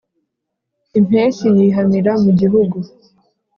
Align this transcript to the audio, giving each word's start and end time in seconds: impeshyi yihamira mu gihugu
impeshyi 0.97 1.47
yihamira 1.57 2.11
mu 2.23 2.31
gihugu 2.39 2.77